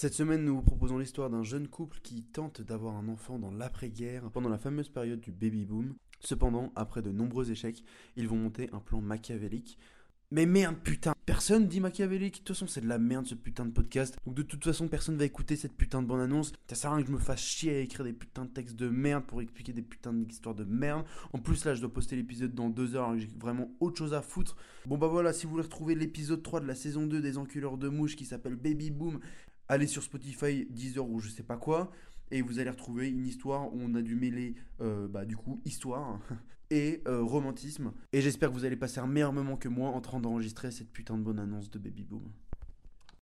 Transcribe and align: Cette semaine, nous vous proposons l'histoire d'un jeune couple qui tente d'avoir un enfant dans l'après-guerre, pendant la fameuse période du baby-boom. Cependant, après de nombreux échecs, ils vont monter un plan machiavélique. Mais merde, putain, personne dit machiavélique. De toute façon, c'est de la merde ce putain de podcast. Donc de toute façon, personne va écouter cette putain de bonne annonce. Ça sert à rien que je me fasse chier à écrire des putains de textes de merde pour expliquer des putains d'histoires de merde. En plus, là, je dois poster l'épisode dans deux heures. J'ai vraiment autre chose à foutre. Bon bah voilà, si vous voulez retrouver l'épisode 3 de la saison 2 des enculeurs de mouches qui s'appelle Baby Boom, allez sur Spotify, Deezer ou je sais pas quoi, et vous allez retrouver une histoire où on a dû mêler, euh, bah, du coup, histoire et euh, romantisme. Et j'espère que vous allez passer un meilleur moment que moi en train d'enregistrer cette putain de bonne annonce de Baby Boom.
Cette 0.00 0.14
semaine, 0.14 0.46
nous 0.46 0.54
vous 0.54 0.62
proposons 0.62 0.96
l'histoire 0.96 1.28
d'un 1.28 1.42
jeune 1.42 1.68
couple 1.68 1.98
qui 2.02 2.22
tente 2.22 2.62
d'avoir 2.62 2.96
un 2.96 3.06
enfant 3.08 3.38
dans 3.38 3.50
l'après-guerre, 3.50 4.30
pendant 4.30 4.48
la 4.48 4.56
fameuse 4.56 4.88
période 4.88 5.20
du 5.20 5.30
baby-boom. 5.30 5.94
Cependant, 6.20 6.72
après 6.74 7.02
de 7.02 7.12
nombreux 7.12 7.50
échecs, 7.50 7.84
ils 8.16 8.26
vont 8.26 8.36
monter 8.36 8.70
un 8.72 8.80
plan 8.80 9.02
machiavélique. 9.02 9.78
Mais 10.30 10.46
merde, 10.46 10.76
putain, 10.82 11.12
personne 11.26 11.68
dit 11.68 11.80
machiavélique. 11.80 12.36
De 12.36 12.38
toute 12.38 12.56
façon, 12.56 12.66
c'est 12.66 12.80
de 12.80 12.88
la 12.88 12.96
merde 12.96 13.26
ce 13.26 13.34
putain 13.34 13.66
de 13.66 13.72
podcast. 13.72 14.16
Donc 14.24 14.36
de 14.36 14.42
toute 14.42 14.64
façon, 14.64 14.88
personne 14.88 15.18
va 15.18 15.26
écouter 15.26 15.54
cette 15.54 15.76
putain 15.76 16.00
de 16.00 16.06
bonne 16.06 16.20
annonce. 16.20 16.54
Ça 16.66 16.76
sert 16.76 16.92
à 16.92 16.94
rien 16.94 17.02
que 17.02 17.08
je 17.10 17.14
me 17.14 17.20
fasse 17.20 17.42
chier 17.42 17.76
à 17.76 17.80
écrire 17.80 18.06
des 18.06 18.14
putains 18.14 18.46
de 18.46 18.50
textes 18.50 18.76
de 18.76 18.88
merde 18.88 19.26
pour 19.26 19.42
expliquer 19.42 19.74
des 19.74 19.82
putains 19.82 20.14
d'histoires 20.14 20.54
de 20.54 20.64
merde. 20.64 21.04
En 21.34 21.40
plus, 21.40 21.66
là, 21.66 21.74
je 21.74 21.80
dois 21.82 21.92
poster 21.92 22.16
l'épisode 22.16 22.54
dans 22.54 22.70
deux 22.70 22.96
heures. 22.96 23.18
J'ai 23.18 23.28
vraiment 23.38 23.70
autre 23.80 23.98
chose 23.98 24.14
à 24.14 24.22
foutre. 24.22 24.56
Bon 24.86 24.96
bah 24.96 25.08
voilà, 25.08 25.34
si 25.34 25.44
vous 25.44 25.52
voulez 25.52 25.64
retrouver 25.64 25.94
l'épisode 25.94 26.42
3 26.42 26.60
de 26.60 26.66
la 26.66 26.74
saison 26.74 27.06
2 27.06 27.20
des 27.20 27.36
enculeurs 27.36 27.76
de 27.76 27.90
mouches 27.90 28.16
qui 28.16 28.24
s'appelle 28.24 28.56
Baby 28.56 28.90
Boom, 28.90 29.20
allez 29.70 29.86
sur 29.86 30.02
Spotify, 30.02 30.66
Deezer 30.68 31.08
ou 31.08 31.20
je 31.20 31.28
sais 31.28 31.44
pas 31.44 31.56
quoi, 31.56 31.90
et 32.30 32.42
vous 32.42 32.58
allez 32.58 32.70
retrouver 32.70 33.08
une 33.08 33.26
histoire 33.26 33.72
où 33.72 33.78
on 33.80 33.94
a 33.94 34.02
dû 34.02 34.16
mêler, 34.16 34.54
euh, 34.80 35.08
bah, 35.08 35.24
du 35.24 35.36
coup, 35.36 35.62
histoire 35.64 36.20
et 36.70 37.02
euh, 37.06 37.22
romantisme. 37.22 37.92
Et 38.12 38.20
j'espère 38.20 38.50
que 38.50 38.54
vous 38.54 38.64
allez 38.64 38.76
passer 38.76 38.98
un 38.98 39.06
meilleur 39.06 39.32
moment 39.32 39.56
que 39.56 39.68
moi 39.68 39.90
en 39.90 40.00
train 40.00 40.20
d'enregistrer 40.20 40.70
cette 40.70 40.90
putain 40.90 41.16
de 41.16 41.22
bonne 41.22 41.38
annonce 41.38 41.70
de 41.70 41.78
Baby 41.78 42.02
Boom. 42.02 42.30